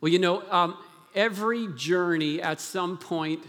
[0.00, 0.78] Well, you know, um,
[1.14, 3.42] every journey at some point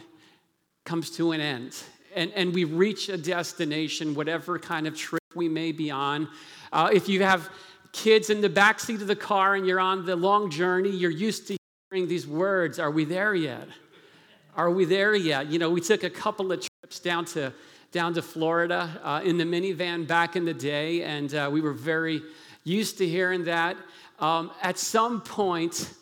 [0.84, 1.82] comes to an end,
[2.14, 6.28] and, and we reach a destination, whatever kind of trip we may be on.
[6.74, 7.50] Uh, if you have
[7.94, 11.10] kids in the back seat of the car and you're on the long journey, you're
[11.10, 11.58] used to
[11.90, 13.70] hearing these words Are we there yet?
[14.58, 15.48] Are we there yet?
[15.48, 17.54] You know, we took a couple of trips down to
[17.94, 21.74] down to Florida uh, in the minivan back in the day, and uh, we were
[21.74, 22.22] very
[22.66, 23.78] used to hearing that.
[24.20, 25.94] Um, at some point,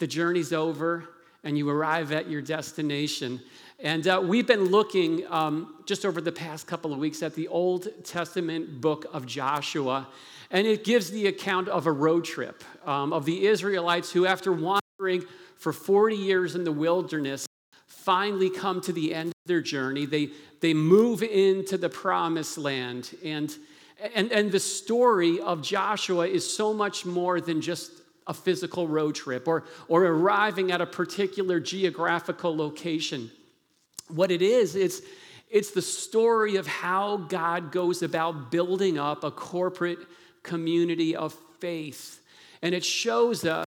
[0.00, 1.04] the journey's over
[1.44, 3.40] and you arrive at your destination.
[3.78, 7.48] And uh, we've been looking um, just over the past couple of weeks at the
[7.48, 10.08] Old Testament book of Joshua,
[10.50, 14.52] and it gives the account of a road trip um, of the Israelites who, after
[14.52, 15.24] wandering
[15.56, 17.46] for 40 years in the wilderness,
[17.86, 20.06] finally come to the end of their journey.
[20.06, 20.30] They,
[20.60, 23.14] they move into the promised land.
[23.24, 23.54] And,
[24.14, 29.14] and, and the story of Joshua is so much more than just a physical road
[29.14, 33.30] trip or, or arriving at a particular geographical location.
[34.08, 35.00] What it is, it's,
[35.48, 39.98] it's the story of how God goes about building up a corporate
[40.42, 42.20] community of faith.
[42.62, 43.66] And it shows us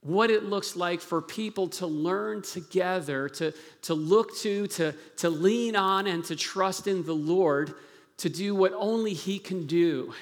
[0.00, 3.52] what it looks like for people to learn together, to,
[3.82, 7.74] to look to, to, to lean on, and to trust in the Lord
[8.18, 10.12] to do what only He can do.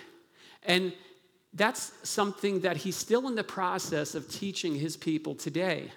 [0.62, 0.92] And
[1.56, 5.90] that's something that He's still in the process of teaching His people today.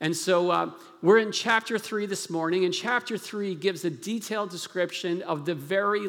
[0.00, 4.50] And so uh, we're in chapter three this morning, and chapter three gives a detailed
[4.50, 6.08] description of the very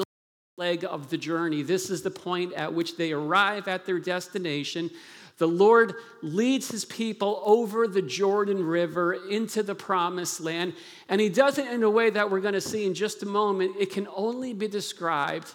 [0.58, 1.62] leg of the journey.
[1.62, 4.90] This is the point at which they arrive at their destination.
[5.38, 10.74] The Lord leads his people over the Jordan River into the promised land,
[11.10, 13.26] and he does it in a way that we're going to see in just a
[13.26, 13.76] moment.
[13.80, 15.52] It can only be described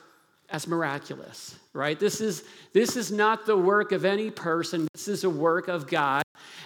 [0.51, 1.99] as miraculous, right?
[2.01, 5.87] This is, this is not the work of any person, this is a work of
[5.87, 6.23] God.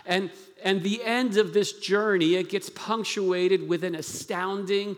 [0.06, 0.30] And,
[0.62, 4.96] and the end of this journey, it gets punctuated with an astounding,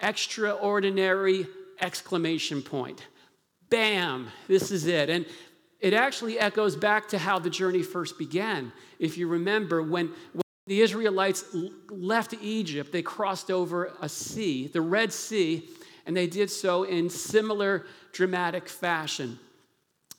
[0.00, 1.46] extraordinary
[1.80, 3.06] exclamation point.
[3.68, 5.10] Bam, this is it.
[5.10, 5.26] And
[5.80, 8.72] it actually echoes back to how the journey first began.
[9.00, 11.44] If you remember, when, when the Israelites
[11.90, 15.68] left Egypt, they crossed over a sea, the Red Sea,
[16.06, 19.38] and they did so in similar dramatic fashion.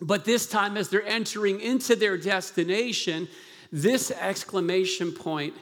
[0.02, 3.28] But this time, as they're entering into their destination,
[3.72, 5.54] this exclamation point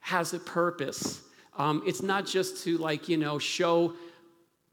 [0.00, 1.22] has a purpose.
[1.56, 3.94] Um, it's not just to, like, you know, show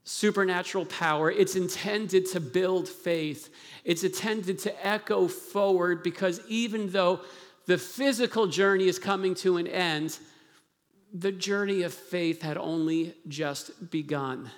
[0.03, 1.29] supernatural power.
[1.29, 3.53] It's intended to build faith.
[3.83, 7.19] It's intended to echo forward because even though
[7.65, 10.17] the physical journey is coming to an end,
[11.13, 14.49] the journey of faith had only just begun.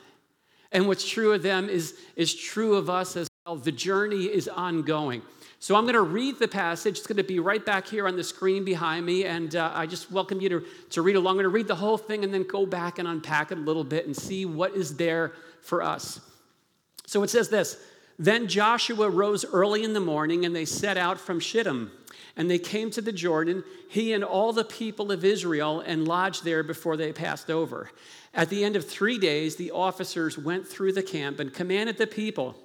[0.72, 3.56] And what's true of them is, is true of us as well.
[3.56, 5.22] The journey is ongoing.
[5.62, 7.00] So I'm going to read the passage.
[7.00, 9.26] It's going to be right back here on the screen behind me.
[9.26, 11.32] And uh, I just welcome you to, to read along.
[11.32, 13.62] I'm going to read the whole thing and then go back and unpack it a
[13.62, 16.22] little bit and see what is there for us.
[17.06, 17.78] So it says this
[18.18, 21.92] Then Joshua rose early in the morning and they set out from Shittim.
[22.38, 26.46] And they came to the Jordan, he and all the people of Israel, and lodged
[26.46, 27.90] there before they passed over.
[28.34, 32.08] At the end of three days, the officers went through the camp and commanded the
[32.08, 32.56] people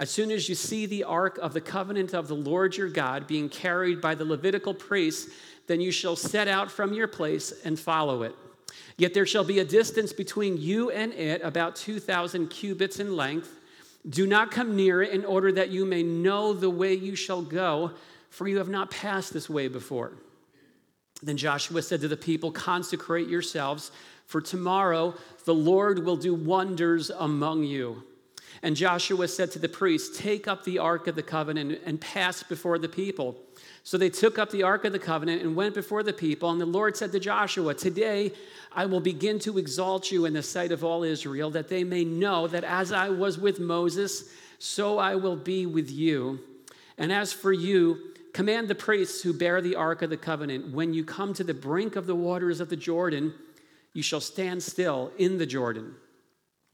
[0.00, 3.26] as soon as you see the ark of the covenant of the Lord your God
[3.26, 5.30] being carried by the Levitical priests,
[5.66, 8.34] then you shall set out from your place and follow it.
[8.96, 13.54] Yet there shall be a distance between you and it, about 2,000 cubits in length.
[14.08, 17.42] Do not come near it in order that you may know the way you shall
[17.42, 17.90] go,
[18.30, 20.12] for you have not passed this way before.
[21.22, 23.90] Then Joshua said to the people, Consecrate yourselves,
[24.26, 25.14] for tomorrow
[25.44, 28.02] the Lord will do wonders among you.
[28.62, 32.42] And Joshua said to the priests, Take up the ark of the covenant and pass
[32.42, 33.36] before the people.
[33.82, 36.50] So they took up the ark of the covenant and went before the people.
[36.50, 38.32] And the Lord said to Joshua, Today
[38.72, 42.04] I will begin to exalt you in the sight of all Israel, that they may
[42.04, 46.40] know that as I was with Moses, so I will be with you.
[46.98, 50.94] And as for you, command the priests who bear the ark of the covenant, when
[50.94, 53.34] you come to the brink of the waters of the Jordan,
[53.92, 55.94] you shall stand still in the Jordan.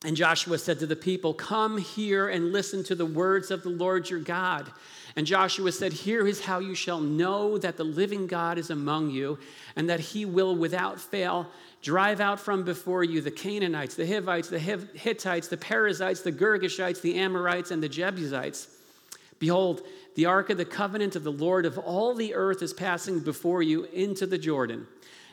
[0.05, 3.70] And Joshua said to the people, Come here and listen to the words of the
[3.70, 4.70] Lord your God.
[5.17, 9.11] And Joshua said, Here is how you shall know that the living God is among
[9.11, 9.38] you,
[9.75, 11.49] and that he will without fail
[11.82, 17.00] drive out from before you the Canaanites, the Hivites, the Hittites, the Perizzites, the Girgashites,
[17.00, 18.69] the Amorites, and the Jebusites.
[19.38, 19.83] Behold,
[20.15, 23.62] the ark of the covenant of the Lord of all the earth is passing before
[23.62, 24.87] you into the Jordan.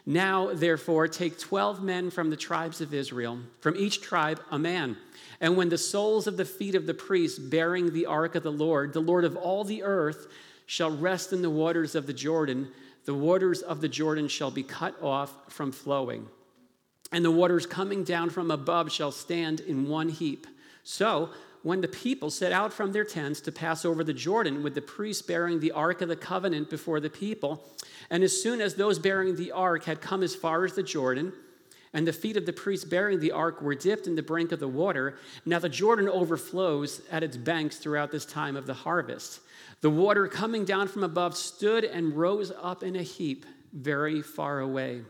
[0.06, 4.98] Now, therefore, take 12 men from the tribes of Israel, from each tribe a man.
[5.40, 8.52] And when the soles of the feet of the priests bearing the ark of the
[8.52, 10.28] Lord, the Lord of all the earth,
[10.66, 12.70] shall rest in the waters of the Jordan,
[13.06, 16.28] the waters of the Jordan shall be cut off from flowing,
[17.12, 20.48] and the waters coming down from above shall stand in one heap.
[20.84, 21.30] So,
[21.64, 24.82] when the people set out from their tents to pass over the Jordan with the
[24.82, 27.64] priests bearing the ark of the covenant before the people,
[28.10, 31.34] and as soon as those bearing the ark had come as far as the Jordan,
[31.94, 34.60] and the feet of the priests bearing the ark were dipped in the brink of
[34.60, 39.40] the water, now the Jordan overflows at its banks throughout this time of the harvest.
[39.82, 44.60] The water coming down from above stood and rose up in a heap very far
[44.60, 45.02] away.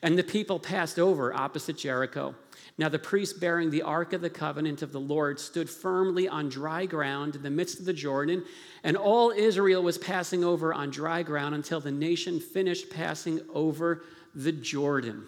[0.00, 2.34] And the people passed over opposite Jericho.
[2.78, 6.48] Now the priest bearing the ark of the covenant of the Lord stood firmly on
[6.48, 8.44] dry ground in the midst of the Jordan,
[8.82, 14.04] and all Israel was passing over on dry ground until the nation finished passing over
[14.34, 15.26] the Jordan.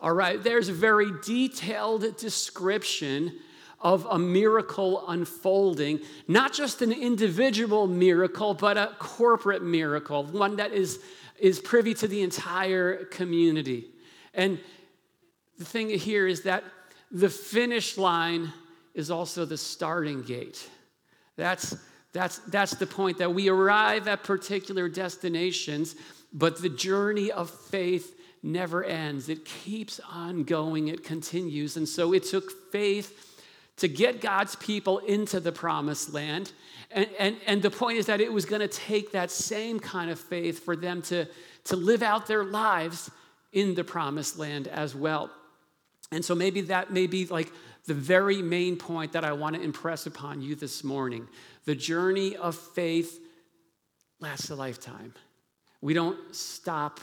[0.00, 3.32] All right, there's a very detailed description
[3.80, 10.72] of a miracle unfolding, not just an individual miracle, but a corporate miracle, one that
[10.72, 11.00] is,
[11.38, 13.86] is privy to the entire community.
[14.32, 14.58] And
[15.58, 16.64] the thing here is that
[17.14, 18.52] the finish line
[18.92, 20.68] is also the starting gate.
[21.36, 21.76] That's,
[22.12, 25.94] that's, that's the point that we arrive at particular destinations,
[26.32, 29.28] but the journey of faith never ends.
[29.28, 31.76] It keeps on going, it continues.
[31.76, 33.42] And so it took faith
[33.76, 36.52] to get God's people into the promised land.
[36.90, 40.10] And, and, and the point is that it was going to take that same kind
[40.10, 41.26] of faith for them to,
[41.64, 43.10] to live out their lives
[43.52, 45.30] in the promised land as well.
[46.14, 47.52] And so maybe that may be like
[47.86, 51.28] the very main point that I want to impress upon you this morning.
[51.64, 53.20] The journey of faith
[54.20, 55.12] lasts a lifetime.
[55.80, 57.00] We don't stop.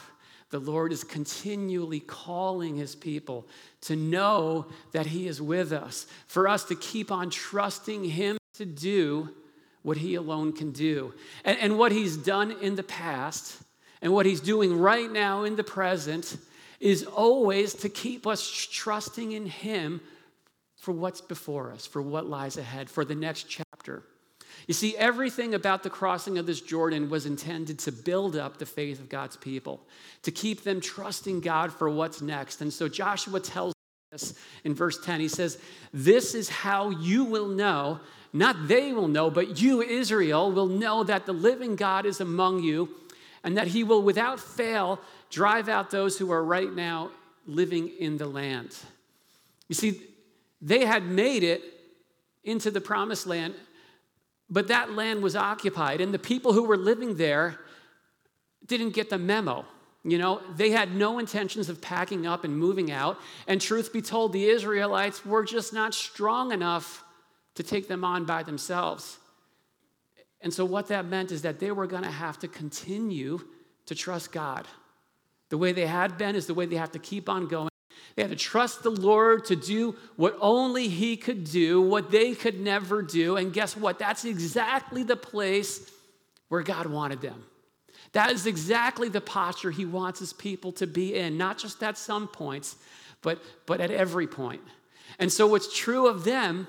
[0.49, 3.47] The Lord is continually calling his people
[3.81, 8.65] to know that he is with us, for us to keep on trusting him to
[8.65, 9.29] do
[9.81, 11.13] what he alone can do.
[11.43, 13.61] And, and what he's done in the past
[14.01, 16.37] and what he's doing right now in the present
[16.81, 20.01] is always to keep us trusting in Him
[20.75, 24.03] for what's before us, for what lies ahead, for the next chapter.
[24.67, 28.65] You see, everything about the crossing of this Jordan was intended to build up the
[28.65, 29.81] faith of God's people,
[30.23, 32.61] to keep them trusting God for what's next.
[32.61, 33.73] And so Joshua tells
[34.11, 35.59] us in verse 10, he says,
[35.93, 37.99] This is how you will know,
[38.33, 42.63] not they will know, but you, Israel, will know that the living God is among
[42.63, 42.89] you
[43.43, 44.99] and that he will without fail
[45.29, 47.11] drive out those who are right now
[47.45, 48.75] living in the land.
[49.67, 50.01] You see,
[50.61, 51.61] they had made it
[52.43, 53.55] into the promised land,
[54.49, 57.59] but that land was occupied, and the people who were living there
[58.65, 59.65] didn't get the memo.
[60.03, 63.19] You know, they had no intentions of packing up and moving out.
[63.47, 67.03] And truth be told, the Israelites were just not strong enough
[67.55, 69.19] to take them on by themselves.
[70.41, 73.39] And so, what that meant is that they were going to have to continue
[73.85, 74.67] to trust God.
[75.49, 77.69] The way they had been is the way they have to keep on going.
[78.15, 82.33] They had to trust the Lord to do what only He could do, what they
[82.33, 83.37] could never do.
[83.37, 83.99] And guess what?
[83.99, 85.89] That's exactly the place
[86.49, 87.45] where God wanted them.
[88.13, 91.97] That is exactly the posture He wants His people to be in, not just at
[91.97, 92.75] some points,
[93.21, 94.61] but, but at every point.
[95.19, 96.67] And so, what's true of them,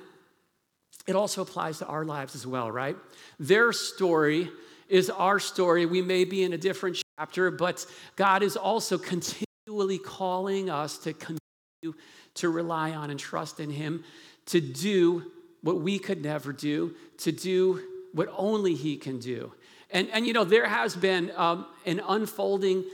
[1.06, 2.96] it also applies to our lives as well, right?
[3.38, 4.50] Their story
[4.88, 5.86] is our story.
[5.86, 7.84] We may be in a different chapter, but
[8.16, 11.98] God is also continually calling us to continue
[12.34, 14.04] to rely on and trust in Him,
[14.46, 15.30] to do
[15.62, 17.80] what we could never do, to do
[18.12, 19.52] what only He can do.
[19.90, 22.84] And, and you know, there has been um, an unfolding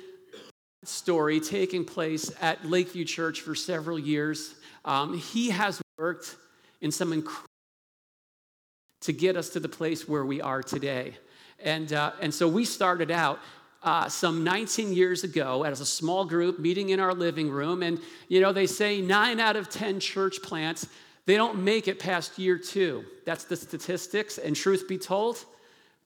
[0.85, 4.55] story taking place at Lakeview Church for several years.
[4.85, 6.37] Um, he has worked
[6.81, 7.48] in some incredible
[9.01, 11.17] to get us to the place where we are today.
[11.61, 13.41] And, uh, and so we started out
[13.83, 17.83] uh, some 19 years ago as a small group meeting in our living room.
[17.83, 20.87] And, you know, they say nine out of 10 church plants,
[21.27, 23.05] they don't make it past year two.
[23.25, 24.39] That's the statistics.
[24.39, 25.45] And truth be told,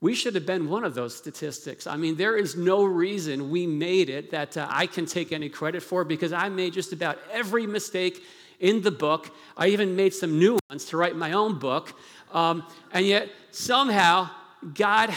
[0.00, 1.86] we should have been one of those statistics.
[1.86, 5.48] I mean, there is no reason we made it that uh, I can take any
[5.48, 8.20] credit for because I made just about every mistake
[8.60, 9.30] in the book.
[9.56, 11.92] I even made some new ones to write my own book.
[12.32, 14.30] Um, and yet, somehow,
[14.74, 15.12] God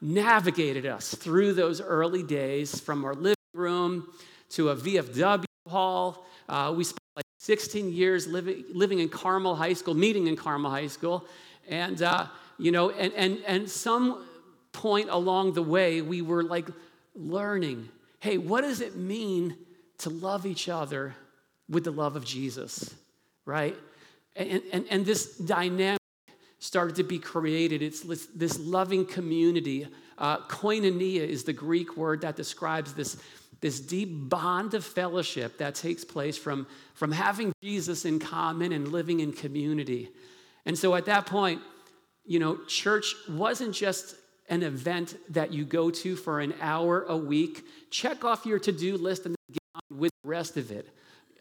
[0.00, 4.08] navigated us through those early days from our living room
[4.50, 6.26] to a VFW hall.
[6.48, 10.70] Uh, we spent like 16 years living, living in Carmel High School, meeting in Carmel
[10.70, 11.26] High School.
[11.68, 12.26] And, uh,
[12.58, 14.26] you know, and, and, and some
[14.72, 16.68] point along the way, we were like
[17.14, 17.88] learning
[18.20, 19.56] hey, what does it mean
[19.98, 21.14] to love each other
[21.70, 22.94] with the love of Jesus,
[23.46, 23.76] right?
[24.36, 26.00] And, and, and this dynamic
[26.58, 27.80] started to be created.
[27.80, 28.02] It's
[28.34, 29.86] this loving community
[30.20, 33.16] Uh, koinonia is the Greek word that describes this,
[33.60, 38.88] this deep bond of fellowship that takes place from, from having Jesus in common and
[38.92, 40.10] living in community.
[40.66, 41.62] And so at that point,
[42.26, 44.14] you know, church wasn't just
[44.50, 48.72] an event that you go to for an hour a week, check off your to
[48.72, 50.86] do list and get on with the rest of it.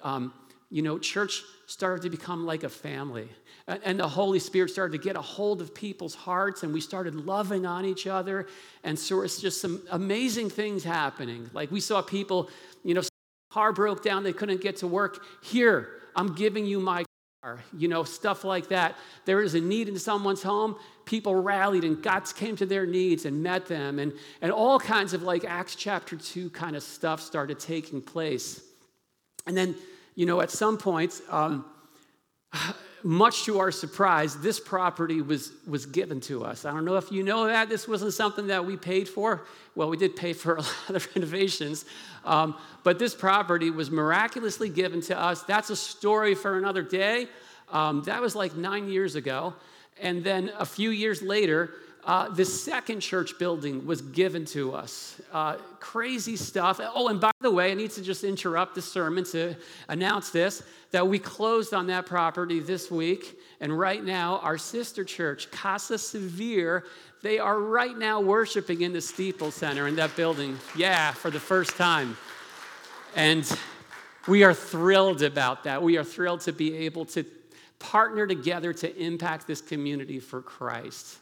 [0.04, 0.34] Um,
[0.70, 3.30] you know, church started to become like a family.
[3.68, 7.14] And the Holy Spirit started to get a hold of people's hearts, and we started
[7.14, 8.48] loving on each other.
[8.84, 11.50] And so it's just some amazing things happening.
[11.54, 12.50] Like we saw people,
[12.84, 13.02] you know,
[13.52, 15.24] car broke down, they couldn't get to work.
[15.44, 17.04] Here, I'm giving you my
[17.44, 18.96] car, you know, stuff like that.
[19.26, 20.76] There is a need in someone's home.
[21.06, 24.00] People rallied and God came to their needs and met them.
[24.00, 28.62] And, and all kinds of like Acts chapter 2 kind of stuff started taking place.
[29.46, 29.76] And then,
[30.16, 31.66] you know, at some point, um,
[33.04, 36.66] much to our surprise, this property was, was given to us.
[36.66, 37.70] I don't know if you know that.
[37.70, 39.46] This wasn't something that we paid for.
[39.76, 41.86] Well, we did pay for a lot of renovations,
[42.26, 45.44] um, but this property was miraculously given to us.
[45.44, 47.28] That's a story for another day.
[47.70, 49.54] Um, that was like nine years ago.
[50.02, 51.72] And then a few years later,
[52.06, 55.22] uh, the second church building was given to us.
[55.32, 56.80] Uh, crazy stuff.
[56.96, 59.56] Oh, and by the way, I need to just interrupt the sermon to
[59.88, 63.40] announce this that we closed on that property this week.
[63.60, 66.86] And right now, our sister church, Casa Severe,
[67.22, 70.58] they are right now worshiping in the Steeple Center in that building.
[70.76, 72.18] Yeah, for the first time.
[73.16, 73.46] And
[74.28, 75.84] we are thrilled about that.
[75.84, 77.26] We are thrilled to be able to
[77.78, 81.18] partner together to impact this community for Christ.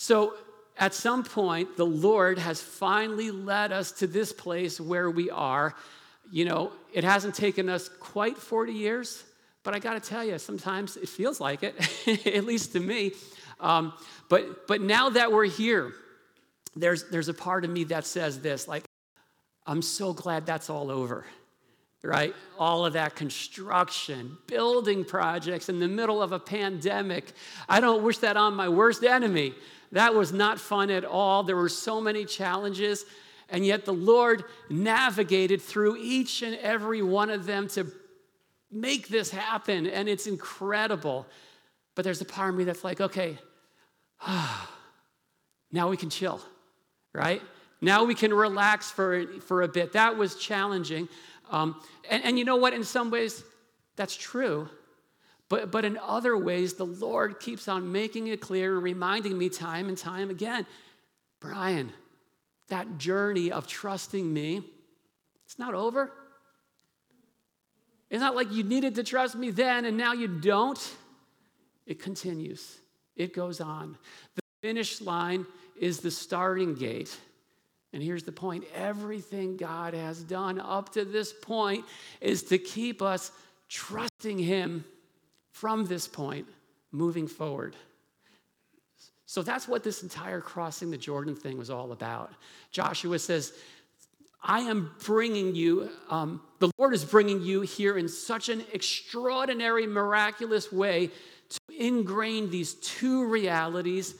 [0.00, 0.34] So,
[0.78, 5.74] at some point, the Lord has finally led us to this place where we are.
[6.30, 9.24] You know, it hasn't taken us quite 40 years,
[9.64, 11.74] but I got to tell you, sometimes it feels like it,
[12.26, 13.10] at least to me.
[13.58, 13.92] Um,
[14.28, 15.92] but, but now that we're here,
[16.76, 18.84] there's, there's a part of me that says this like,
[19.66, 21.26] I'm so glad that's all over
[22.02, 22.34] right?
[22.58, 27.32] All of that construction, building projects in the middle of a pandemic.
[27.68, 29.54] I don't wish that on my worst enemy.
[29.92, 31.42] That was not fun at all.
[31.42, 33.04] There were so many challenges,
[33.48, 37.90] and yet the Lord navigated through each and every one of them to
[38.70, 41.26] make this happen, and it's incredible.
[41.94, 43.38] But there's a part of me that's like, okay,
[45.72, 46.40] now we can chill,
[47.12, 47.42] right?
[47.80, 49.92] Now we can relax for, for a bit.
[49.92, 51.08] That was challenging.
[51.50, 52.72] Um, and, and you know what?
[52.72, 53.42] In some ways,
[53.96, 54.68] that's true.
[55.48, 59.48] But, but in other ways, the Lord keeps on making it clear and reminding me
[59.48, 60.66] time and time again
[61.40, 61.92] Brian,
[62.68, 64.62] that journey of trusting me,
[65.44, 66.12] it's not over.
[68.10, 70.96] It's not like you needed to trust me then and now you don't.
[71.86, 72.78] It continues,
[73.16, 73.96] it goes on.
[74.34, 75.46] The finish line
[75.80, 77.16] is the starting gate.
[77.92, 81.84] And here's the point everything God has done up to this point
[82.20, 83.32] is to keep us
[83.68, 84.84] trusting Him
[85.52, 86.46] from this point
[86.92, 87.76] moving forward.
[89.26, 92.32] So that's what this entire crossing the Jordan thing was all about.
[92.70, 93.52] Joshua says,
[94.42, 99.86] I am bringing you, um, the Lord is bringing you here in such an extraordinary,
[99.86, 101.10] miraculous way
[101.48, 104.14] to ingrain these two realities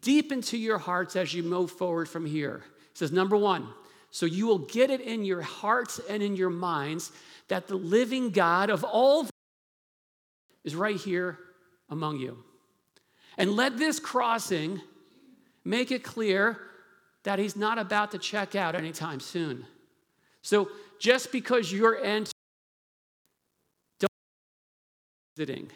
[0.00, 2.62] deep into your hearts as you move forward from here.
[2.92, 3.68] He says, number one,
[4.10, 7.12] so you will get it in your hearts and in your minds
[7.48, 9.26] that the living God of all
[10.64, 11.38] is right here
[11.88, 12.44] among you.
[13.38, 14.80] And let this crossing
[15.64, 16.60] make it clear
[17.24, 19.66] that he's not about to check out anytime soon.
[20.42, 20.68] So
[20.98, 22.26] just because you're entering,
[24.00, 24.10] don't
[25.36, 25.70] visiting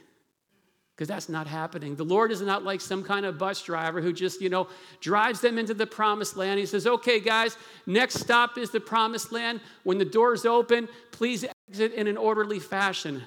[0.96, 1.94] because that's not happening.
[1.94, 4.66] The Lord is not like some kind of bus driver who just, you know,
[5.02, 6.58] drives them into the promised land.
[6.58, 9.60] He says, okay, guys, next stop is the promised land.
[9.84, 13.22] When the doors open, please exit in an orderly fashion.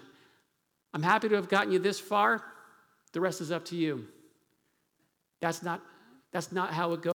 [0.95, 2.43] I'm happy to have gotten you this far.
[3.13, 4.07] The rest is up to you.
[5.39, 5.79] That's not,
[6.31, 7.13] that's not how it goes.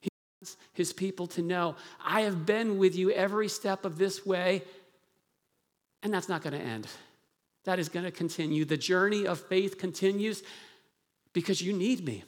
[0.00, 0.08] He
[0.40, 4.62] wants his people to know, I have been with you every step of this way,
[6.02, 6.88] and that's not going to end.
[7.64, 8.64] That is going to continue.
[8.64, 10.42] The journey of faith continues
[11.32, 12.24] because you need me.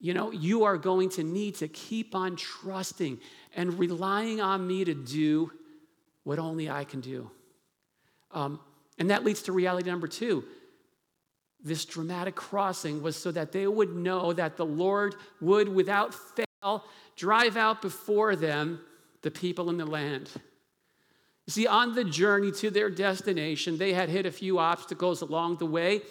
[0.00, 3.18] You know, you are going to need to keep on trusting
[3.56, 5.50] and relying on me to do
[6.22, 7.30] what only I can do.
[8.30, 8.60] Um,
[8.98, 10.44] and that leads to reality number two.
[11.60, 16.84] This dramatic crossing was so that they would know that the Lord would, without fail,
[17.16, 18.80] drive out before them
[19.22, 20.30] the people in the land.
[21.48, 25.56] You see, on the journey to their destination, they had hit a few obstacles along
[25.56, 26.02] the way,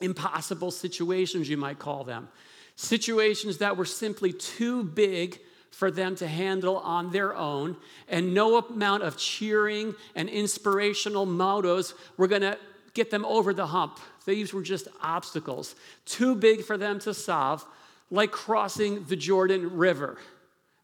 [0.00, 2.28] impossible situations, you might call them.
[2.74, 7.76] situations that were simply too big for them to handle on their own,
[8.08, 12.56] and no amount of cheering and inspirational mottos were going to
[12.94, 13.98] get them over the hump.
[14.26, 15.74] These were just obstacles,
[16.04, 17.64] too big for them to solve,
[18.10, 20.18] like crossing the Jordan River,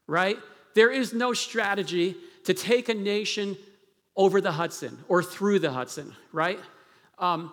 [0.07, 0.37] right?
[0.75, 2.15] There is no strategy
[2.45, 3.57] to take a nation
[4.15, 6.59] over the Hudson or through the Hudson, right?
[7.19, 7.51] Um,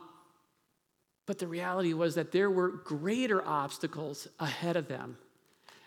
[1.27, 5.17] but the reality was that there were greater obstacles ahead of them.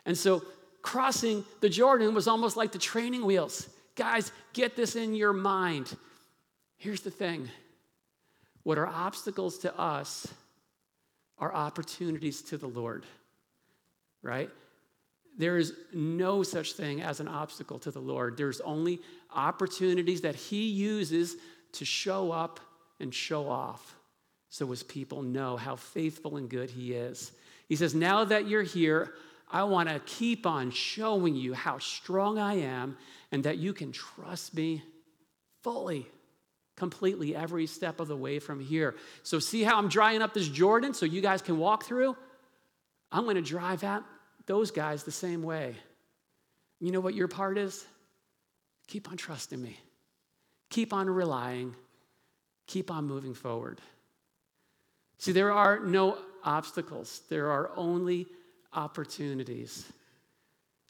[0.05, 0.43] And so
[0.81, 3.69] crossing the Jordan was almost like the training wheels.
[3.95, 5.95] Guys, get this in your mind.
[6.77, 7.49] Here's the thing
[8.63, 10.27] what are obstacles to us
[11.37, 13.05] are opportunities to the Lord,
[14.21, 14.49] right?
[15.37, 18.37] There is no such thing as an obstacle to the Lord.
[18.37, 19.01] There's only
[19.33, 21.35] opportunities that He uses
[21.73, 22.59] to show up
[22.99, 23.95] and show off
[24.49, 27.33] so His people know how faithful and good He is.
[27.67, 29.13] He says, Now that you're here,
[29.51, 32.97] I want to keep on showing you how strong I am
[33.31, 34.83] and that you can trust me
[35.63, 36.07] fully,
[36.77, 38.95] completely, every step of the way from here.
[39.23, 42.15] So, see how I'm drying up this Jordan so you guys can walk through?
[43.11, 44.03] I'm going to drive out
[44.45, 45.75] those guys the same way.
[46.79, 47.85] You know what your part is?
[48.87, 49.79] Keep on trusting me,
[50.69, 51.75] keep on relying,
[52.67, 53.81] keep on moving forward.
[55.17, 58.27] See, there are no obstacles, there are only
[58.73, 59.85] opportunities.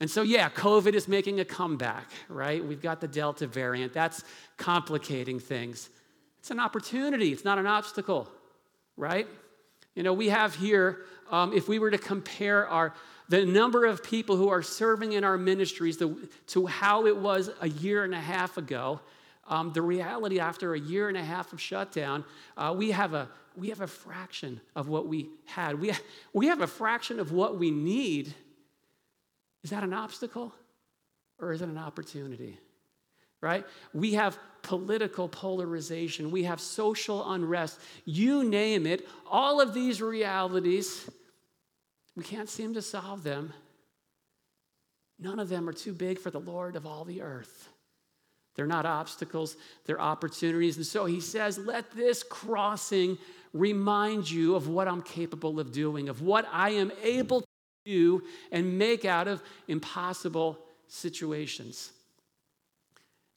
[0.01, 2.63] And so, yeah, COVID is making a comeback, right?
[2.63, 3.93] We've got the Delta variant.
[3.93, 4.25] That's
[4.57, 5.89] complicating things.
[6.39, 8.29] It's an opportunity, it's not an obstacle,
[8.97, 9.27] right?
[9.95, 12.93] You know, we have here, um, if we were to compare our
[13.29, 16.15] the number of people who are serving in our ministries the,
[16.47, 18.99] to how it was a year and a half ago,
[19.47, 22.23] um, the reality after a year and a half of shutdown,
[22.57, 25.79] uh, we have a we have a fraction of what we had.
[25.79, 25.93] We,
[26.33, 28.33] we have a fraction of what we need.
[29.63, 30.53] Is that an obstacle
[31.39, 32.59] or is it an opportunity?
[33.41, 33.65] Right?
[33.93, 37.79] We have political polarization, we have social unrest.
[38.03, 41.09] You name it, all of these realities,
[42.15, 43.53] we can't seem to solve them.
[45.19, 47.69] None of them are too big for the Lord of all the earth.
[48.55, 50.77] They're not obstacles, they're opportunities.
[50.77, 53.17] And so he says, let this crossing
[53.53, 57.47] remind you of what I'm capable of doing, of what I am able to
[57.85, 61.91] do and make out of impossible situations.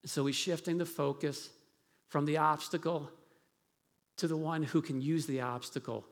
[0.05, 1.49] So he's shifting the focus
[2.07, 3.09] from the obstacle
[4.17, 6.05] to the one who can use the obstacle,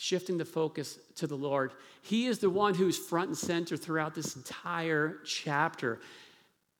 [0.00, 1.72] shifting the focus to the Lord.
[2.00, 6.00] He is the one who's front and center throughout this entire chapter.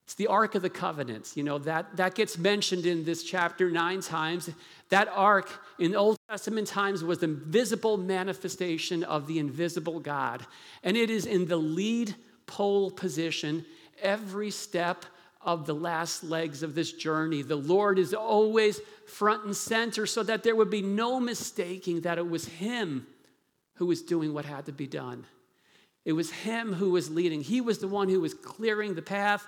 [0.05, 1.33] It's the Ark of the Covenant.
[1.35, 4.49] You know, that, that gets mentioned in this chapter nine times.
[4.89, 10.47] That ark in Old Testament times was the visible manifestation of the invisible God.
[10.83, 12.15] And it is in the lead
[12.47, 13.67] pole position
[14.01, 15.05] every step
[15.43, 17.43] of the last legs of this journey.
[17.43, 22.17] The Lord is always front and center so that there would be no mistaking that
[22.17, 23.07] it was Him
[23.81, 25.25] who was doing what had to be done.
[26.05, 27.41] It was Him who was leading.
[27.41, 29.47] He was the one who was clearing the path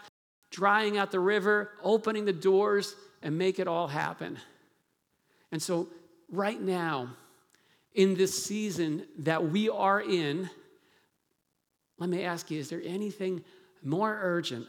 [0.51, 4.38] drying out the river, opening the doors, and make it all happen.
[5.51, 5.88] And so,
[6.31, 7.11] right now,
[7.95, 10.49] in this season that we are in,
[11.99, 13.45] let me ask you is there anything
[13.83, 14.66] more urgent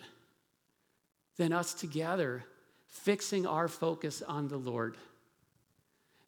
[1.37, 2.43] than us together
[2.87, 4.97] fixing our focus on the Lord?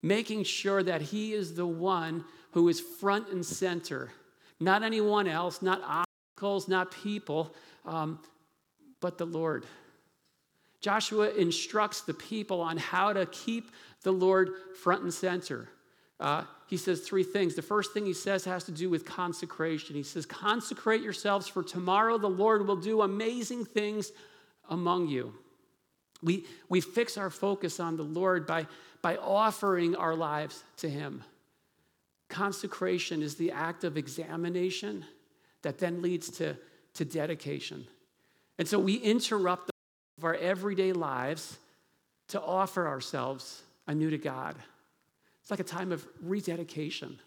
[0.01, 2.23] Making sure that He is the one
[2.55, 4.09] who is front and center,
[4.61, 7.53] not anyone else, not obstacles, not people,
[7.85, 8.17] um,
[9.01, 9.65] but the Lord.
[10.79, 13.71] Joshua instructs the people on how to keep
[14.03, 15.67] the Lord front and center.
[16.17, 17.55] Uh, he says three things.
[17.55, 19.93] The first thing he says has to do with consecration.
[19.93, 24.13] He says, Consecrate yourselves, for tomorrow the Lord will do amazing things
[24.69, 25.33] among you.
[26.23, 28.65] We, we fix our focus on the Lord by,
[29.01, 31.21] by offering our lives to Him.
[32.29, 35.05] Consecration is the act of examination
[35.61, 36.55] that then leads to,
[36.93, 37.85] to dedication.
[38.57, 39.69] And so we interrupt
[40.17, 41.57] of our everyday lives
[42.29, 44.55] to offer ourselves anew to God.
[45.41, 47.19] It's like a time of rededication.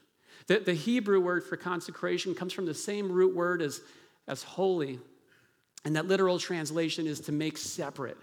[0.46, 3.80] The, the Hebrew word for consecration comes from the same root word as,
[4.26, 4.98] as holy.
[5.84, 8.18] And that literal translation is to make separate,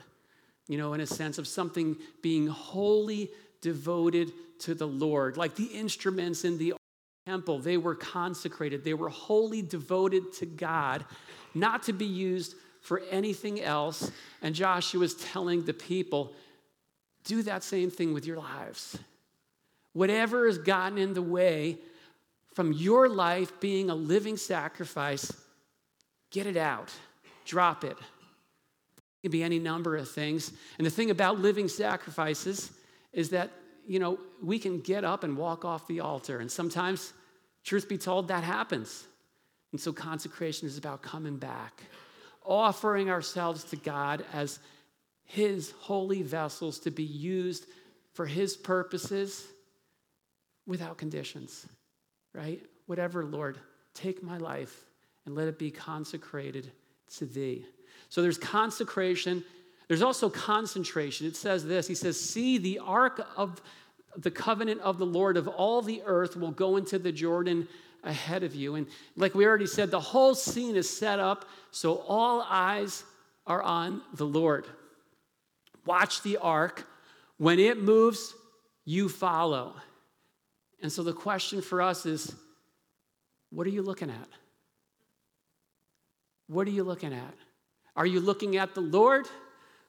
[0.68, 3.32] you know, in a sense of something being wholly
[3.66, 5.38] devoted to the Lord.
[5.38, 6.76] Like the instruments in the
[7.26, 11.04] temple, they were consecrated, they were wholly devoted to God,
[11.56, 14.12] not to be used for anything else.
[14.44, 16.34] And Joshua was telling the people,
[17.24, 19.00] do that same thing with your lives.
[19.94, 21.80] Whatever has gotten in the way
[22.54, 25.34] from your life being a living sacrifice,
[26.30, 26.92] get it out,
[27.46, 27.98] drop it.
[27.98, 30.52] It can be any number of things.
[30.78, 32.70] And the thing about living sacrifices
[33.16, 33.50] is that,
[33.88, 36.40] you know, we can get up and walk off the altar.
[36.40, 37.14] And sometimes,
[37.64, 39.06] truth be told, that happens.
[39.72, 41.82] And so consecration is about coming back,
[42.46, 44.60] offering ourselves to God as
[45.24, 47.66] His holy vessels to be used
[48.14, 49.48] for His purposes
[50.68, 51.66] without conditions,
[52.34, 52.62] right?
[52.86, 53.60] Whatever, Lord,
[53.94, 54.84] take my life
[55.26, 56.72] and let it be consecrated
[57.18, 57.66] to Thee.
[58.10, 59.44] So there's consecration.
[59.88, 61.28] There's also concentration.
[61.28, 63.62] It says this He says, See, the ark of
[64.18, 67.68] the covenant of the Lord of all the earth will go into the Jordan
[68.04, 68.76] ahead of you.
[68.76, 73.04] And like we already said, the whole scene is set up so all eyes
[73.46, 74.66] are on the Lord.
[75.86, 76.88] Watch the ark.
[77.38, 78.34] When it moves,
[78.86, 79.74] you follow.
[80.82, 82.34] And so the question for us is
[83.50, 84.30] what are you looking at?
[86.48, 87.34] What are you looking at?
[87.96, 89.26] Are you looking at the Lord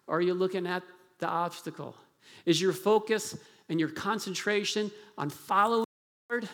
[0.06, 0.82] or are you looking at
[1.18, 1.96] the obstacle?
[2.44, 3.36] Is your focus
[3.68, 5.84] and your concentration on following
[6.28, 6.48] the Lord?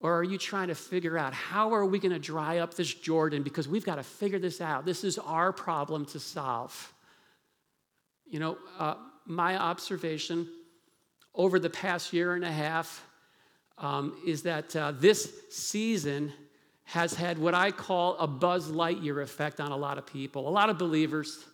[0.00, 2.92] Or are you trying to figure out how are we going to dry up this
[2.92, 4.84] Jordan because we've got to figure this out?
[4.84, 6.92] This is our problem to solve.
[8.26, 10.48] You know, uh, my observation
[11.34, 13.06] over the past year and a half
[13.78, 16.32] um, is that uh, this season
[16.84, 20.50] has had what I call a Buzz Lightyear effect on a lot of people, a
[20.50, 21.44] lot of believers.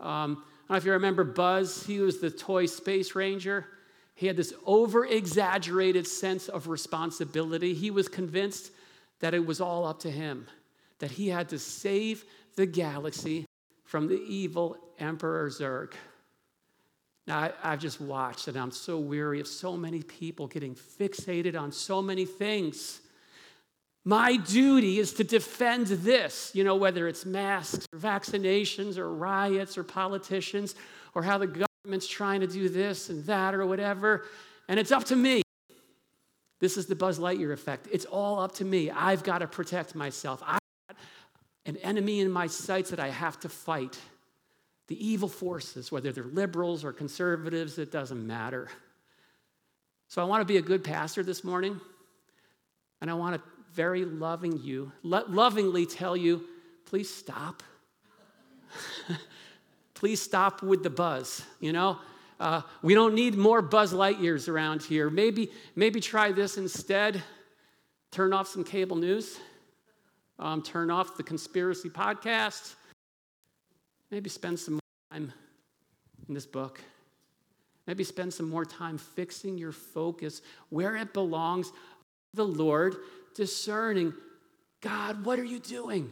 [0.00, 3.66] Um, I don't know if you remember Buzz, he was the toy space ranger.
[4.14, 7.72] He had this over exaggerated sense of responsibility.
[7.74, 8.72] He was convinced
[9.20, 10.46] that it was all up to him,
[10.98, 12.24] that he had to save
[12.56, 13.46] the galaxy
[13.84, 15.92] from the evil Emperor Zurg.
[17.26, 21.60] Now, I, have just watched and I'm so weary of so many people getting fixated
[21.60, 23.00] on so many things.
[24.08, 29.76] My duty is to defend this, you know, whether it's masks or vaccinations or riots
[29.76, 30.74] or politicians
[31.14, 34.24] or how the government's trying to do this and that or whatever.
[34.66, 35.42] And it's up to me.
[36.58, 37.86] This is the Buzz Lightyear effect.
[37.92, 38.90] It's all up to me.
[38.90, 40.42] I've got to protect myself.
[40.42, 40.96] I've got
[41.66, 43.98] an enemy in my sights that I have to fight.
[44.86, 48.70] The evil forces, whether they're liberals or conservatives, it doesn't matter.
[50.08, 51.78] So I want to be a good pastor this morning,
[53.02, 56.42] and I want to very loving you, lovingly tell you,
[56.84, 57.62] please stop.
[59.94, 61.96] please stop with the buzz, you know?
[62.40, 65.08] Uh, we don't need more Buzz Lightyears around here.
[65.08, 67.22] Maybe, maybe try this instead.
[68.10, 69.38] Turn off some cable news.
[70.40, 72.74] Um, turn off the conspiracy podcast.
[74.10, 74.80] Maybe spend some
[75.12, 75.32] time
[76.26, 76.80] in this book.
[77.86, 81.70] Maybe spend some more time fixing your focus where it belongs.
[82.34, 82.96] The Lord,
[83.38, 84.12] discerning
[84.80, 86.10] God, what are you doing?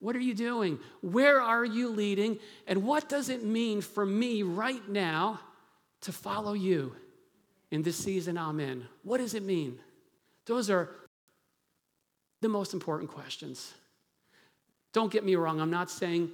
[0.00, 0.80] What are you doing?
[1.00, 2.40] Where are you leading?
[2.66, 5.38] And what does it mean for me right now
[6.00, 6.96] to follow you
[7.70, 8.84] in this season I'm in?
[9.04, 9.78] What does it mean?
[10.44, 10.90] Those are
[12.40, 13.72] the most important questions.
[14.92, 16.30] Don't get me wrong, I'm not saying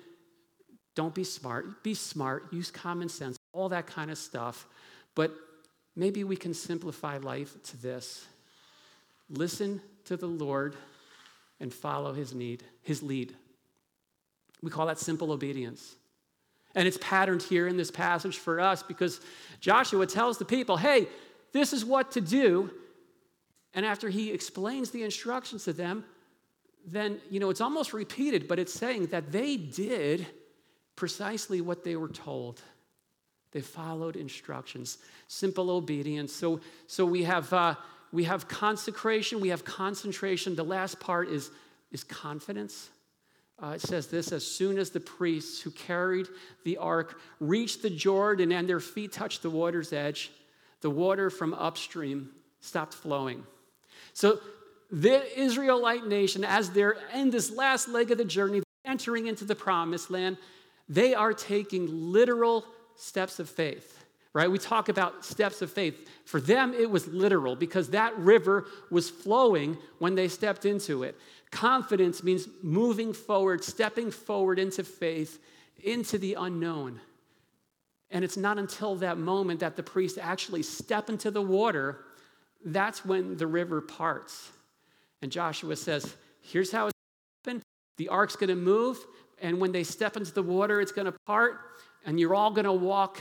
[0.94, 1.84] don't be smart.
[1.84, 4.66] Be smart, use common sense, all that kind of stuff.
[5.14, 5.32] But
[5.94, 8.26] maybe we can simplify life to this
[9.30, 10.74] listen to the Lord
[11.60, 13.34] and follow his need, his lead.
[14.62, 15.96] We call that simple obedience.
[16.74, 19.20] And it's patterned here in this passage for us because
[19.60, 21.08] Joshua tells the people, hey,
[21.52, 22.70] this is what to do.
[23.74, 26.04] And after he explains the instructions to them,
[26.86, 30.26] then, you know, it's almost repeated, but it's saying that they did
[30.96, 32.60] precisely what they were told.
[33.52, 36.32] They followed instructions, simple obedience.
[36.32, 37.74] So, so we have uh,
[38.12, 40.54] we have consecration, we have concentration.
[40.54, 41.50] The last part is,
[41.92, 42.90] is confidence.
[43.62, 46.28] Uh, it says this as soon as the priests who carried
[46.64, 50.30] the ark reached the Jordan and their feet touched the water's edge,
[50.80, 53.44] the water from upstream stopped flowing.
[54.12, 54.40] So
[54.90, 59.54] the Israelite nation, as they're in this last leg of the journey, entering into the
[59.54, 60.38] promised land,
[60.88, 62.64] they are taking literal
[62.96, 64.04] steps of faith
[64.38, 64.48] right?
[64.48, 66.08] We talk about steps of faith.
[66.24, 71.18] For them, it was literal because that river was flowing when they stepped into it.
[71.50, 75.42] Confidence means moving forward, stepping forward into faith,
[75.82, 77.00] into the unknown.
[78.12, 82.04] And it's not until that moment that the priests actually step into the water,
[82.64, 84.52] that's when the river parts.
[85.20, 86.94] And Joshua says, Here's how it's
[87.44, 87.62] happened
[87.96, 89.04] the ark's gonna move,
[89.42, 91.58] and when they step into the water, it's gonna part,
[92.06, 93.18] and you're all gonna walk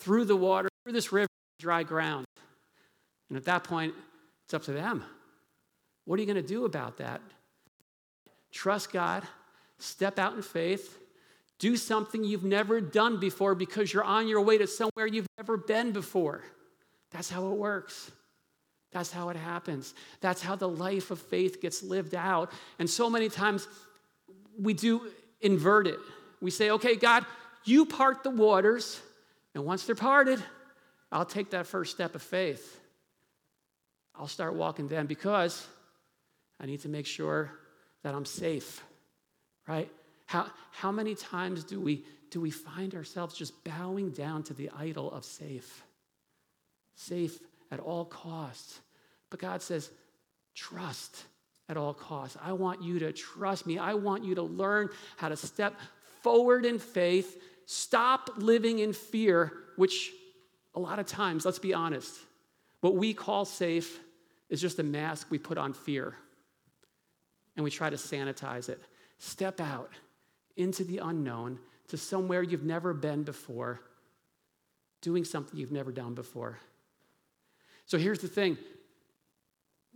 [0.00, 2.26] through the water, through this river, dry ground.
[3.28, 3.94] And at that point,
[4.44, 5.04] it's up to them.
[6.04, 7.20] What are you going to do about that?
[8.50, 9.22] Trust God,
[9.78, 10.98] step out in faith,
[11.58, 15.56] do something you've never done before because you're on your way to somewhere you've never
[15.56, 16.42] been before.
[17.12, 18.10] That's how it works.
[18.92, 19.94] That's how it happens.
[20.20, 22.50] That's how the life of faith gets lived out.
[22.78, 23.68] And so many times
[24.58, 25.02] we do
[25.40, 25.98] invert it.
[26.40, 27.24] We say, okay, God,
[27.64, 29.00] you part the waters,
[29.54, 30.42] and once they're parted,
[31.10, 32.80] I'll take that first step of faith.
[34.14, 35.66] I'll start walking then because
[36.60, 37.50] I need to make sure
[38.02, 38.82] that I'm safe,
[39.66, 39.90] right?
[40.26, 44.70] How, how many times do we, do we find ourselves just bowing down to the
[44.78, 45.82] idol of safe?
[46.94, 47.38] Safe
[47.70, 48.80] at all costs.
[49.30, 49.90] But God says,
[50.54, 51.24] trust
[51.68, 52.36] at all costs.
[52.42, 53.78] I want you to trust me.
[53.78, 55.74] I want you to learn how to step
[56.22, 57.40] forward in faith,
[57.72, 60.10] stop living in fear, which
[60.74, 62.18] a lot of times, let's be honest,
[62.80, 64.00] what we call safe
[64.48, 66.16] is just a mask we put on fear
[67.54, 68.80] and we try to sanitize it.
[69.18, 69.92] Step out
[70.56, 73.80] into the unknown, to somewhere you've never been before,
[75.00, 76.58] doing something you've never done before.
[77.86, 78.58] So here's the thing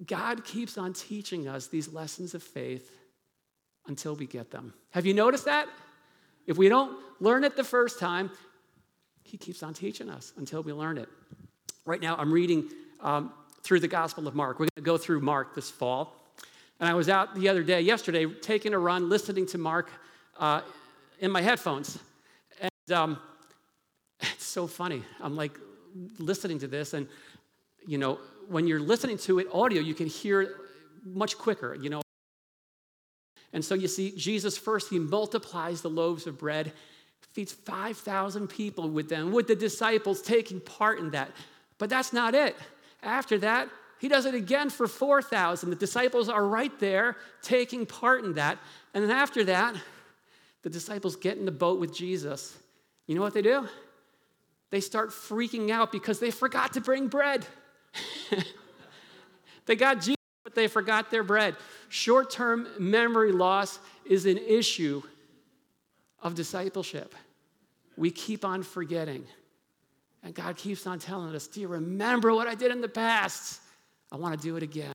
[0.06, 3.00] God keeps on teaching us these lessons of faith
[3.88, 4.74] until we get them.
[4.90, 5.68] Have you noticed that?
[6.46, 8.30] If we don't learn it the first time,
[9.22, 11.08] He keeps on teaching us until we learn it.
[11.84, 14.58] Right now, I'm reading um, through the Gospel of Mark.
[14.58, 16.16] We're going to go through Mark this fall.
[16.80, 19.90] And I was out the other day, yesterday, taking a run, listening to Mark
[20.38, 20.60] uh,
[21.20, 21.98] in my headphones.
[22.60, 23.18] And um,
[24.20, 25.02] it's so funny.
[25.20, 25.58] I'm like
[26.18, 27.06] listening to this, and
[27.86, 30.56] you know, when you're listening to it audio, you can hear
[31.04, 32.03] much quicker, you know.
[33.54, 36.72] And so you see, Jesus first, he multiplies the loaves of bread,
[37.32, 41.30] feeds 5,000 people with them, with the disciples taking part in that.
[41.78, 42.56] But that's not it.
[43.02, 45.70] After that, he does it again for 4,000.
[45.70, 48.58] The disciples are right there taking part in that.
[48.92, 49.76] And then after that,
[50.62, 52.58] the disciples get in the boat with Jesus.
[53.06, 53.68] You know what they do?
[54.70, 57.46] They start freaking out because they forgot to bring bread.
[59.66, 61.54] they got Jesus, but they forgot their bread.
[61.88, 65.02] Short term memory loss is an issue
[66.22, 67.14] of discipleship.
[67.96, 69.24] We keep on forgetting.
[70.22, 73.60] And God keeps on telling us, Do you remember what I did in the past?
[74.10, 74.92] I want to do it again.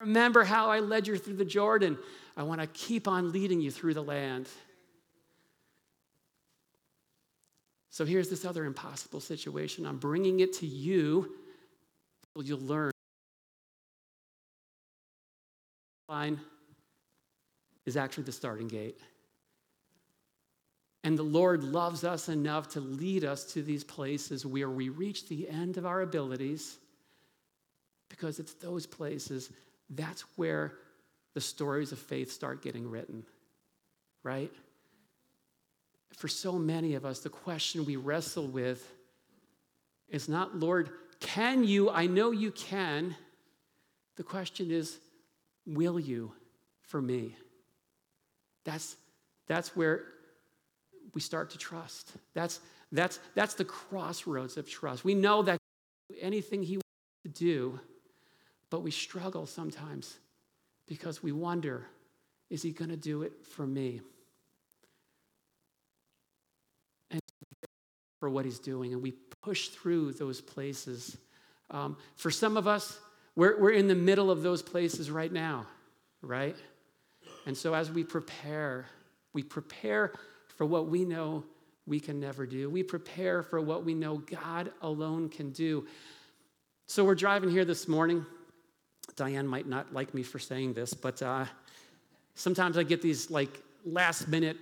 [0.00, 1.96] Remember how I led you through the Jordan?
[2.36, 4.48] I want to keep on leading you through the land.
[7.90, 9.84] So here's this other impossible situation.
[9.86, 11.30] I'm bringing it to you.
[12.34, 12.91] So you'll learn.
[16.12, 16.38] Line
[17.86, 19.00] is actually the starting gate.
[21.04, 25.26] And the Lord loves us enough to lead us to these places where we reach
[25.26, 26.76] the end of our abilities
[28.10, 29.48] because it's those places,
[29.88, 30.74] that's where
[31.32, 33.24] the stories of faith start getting written,
[34.22, 34.52] right?
[36.18, 38.86] For so many of us, the question we wrestle with
[40.10, 41.88] is not, Lord, can you?
[41.88, 43.16] I know you can.
[44.16, 44.98] The question is,
[45.66, 46.32] will you
[46.82, 47.36] for me?
[48.64, 48.96] That's,
[49.46, 50.04] that's where
[51.14, 52.12] we start to trust.
[52.34, 55.04] That's, that's, that's the crossroads of trust.
[55.04, 55.58] We know that
[56.20, 57.80] anything He wants to do,
[58.70, 60.18] but we struggle sometimes
[60.86, 61.86] because we wonder
[62.50, 64.02] is He going to do it for me?
[67.10, 67.20] And
[68.20, 68.92] for what He's doing.
[68.92, 71.16] And we push through those places.
[71.70, 72.98] Um, for some of us,
[73.36, 75.66] we're, we're in the middle of those places right now,
[76.20, 76.56] right?
[77.46, 78.86] And so as we prepare,
[79.32, 80.12] we prepare
[80.56, 81.44] for what we know
[81.86, 82.70] we can never do.
[82.70, 85.86] We prepare for what we know God alone can do.
[86.86, 88.24] So we're driving here this morning.
[89.16, 91.44] Diane might not like me for saying this, but uh,
[92.34, 94.56] sometimes I get these like last minute,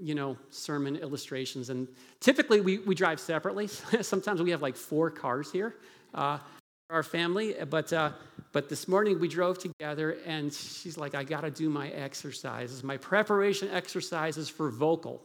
[0.00, 1.68] you know, sermon illustrations.
[1.68, 1.86] And
[2.20, 3.66] typically we, we drive separately.
[4.00, 5.74] sometimes we have like four cars here.
[6.14, 6.38] Uh,
[6.92, 8.12] our family, but uh,
[8.52, 12.84] but this morning we drove together, and she's like, "I got to do my exercises,
[12.84, 15.22] my preparation exercises for vocal,"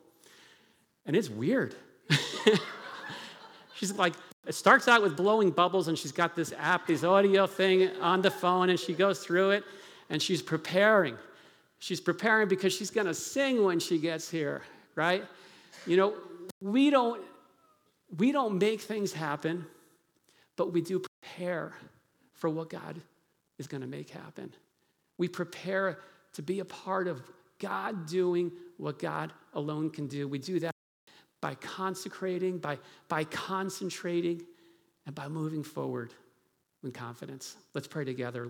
[1.05, 1.75] and it's weird.
[3.75, 4.13] she's like,
[4.47, 8.21] it starts out with blowing bubbles, and she's got this app, this audio thing on
[8.21, 9.63] the phone, and she goes through it,
[10.09, 11.17] and she's preparing.
[11.79, 14.61] She's preparing because she's going to sing when she gets here,
[14.95, 15.25] right?
[15.85, 16.13] You know,
[16.61, 17.21] we don't
[18.17, 19.65] we don't make things happen,
[20.55, 21.01] but we do
[21.37, 21.73] prepare
[22.33, 22.99] for what God
[23.59, 24.51] is going to make happen.
[25.17, 25.99] We prepare
[26.33, 27.21] to be a part of
[27.59, 30.27] God doing what God alone can do.
[30.27, 30.71] We do that
[31.41, 34.41] by consecrating, by, by concentrating,
[35.05, 36.13] and by moving forward
[36.83, 37.55] with confidence.
[37.73, 38.45] Let's pray together.